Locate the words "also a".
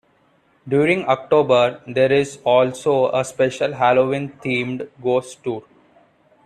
2.43-3.23